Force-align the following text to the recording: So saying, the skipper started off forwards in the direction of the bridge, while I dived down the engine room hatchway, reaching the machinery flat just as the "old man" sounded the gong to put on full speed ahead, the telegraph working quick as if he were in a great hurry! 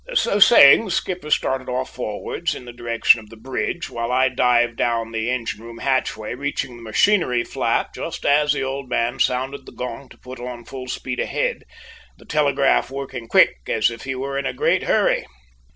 So 0.15 0.39
saying, 0.39 0.85
the 0.85 0.89
skipper 0.89 1.29
started 1.29 1.69
off 1.69 1.93
forwards 1.93 2.55
in 2.55 2.65
the 2.65 2.73
direction 2.73 3.19
of 3.19 3.29
the 3.29 3.37
bridge, 3.37 3.87
while 3.87 4.11
I 4.11 4.29
dived 4.29 4.77
down 4.77 5.11
the 5.11 5.29
engine 5.29 5.63
room 5.63 5.77
hatchway, 5.77 6.33
reaching 6.33 6.75
the 6.75 6.81
machinery 6.81 7.43
flat 7.43 7.93
just 7.93 8.25
as 8.25 8.51
the 8.53 8.63
"old 8.63 8.89
man" 8.89 9.19
sounded 9.19 9.67
the 9.67 9.71
gong 9.71 10.09
to 10.09 10.17
put 10.17 10.39
on 10.39 10.65
full 10.65 10.87
speed 10.87 11.19
ahead, 11.19 11.65
the 12.17 12.25
telegraph 12.25 12.89
working 12.89 13.27
quick 13.27 13.57
as 13.67 13.91
if 13.91 14.01
he 14.05 14.15
were 14.15 14.39
in 14.39 14.47
a 14.47 14.53
great 14.53 14.85
hurry! 14.85 15.23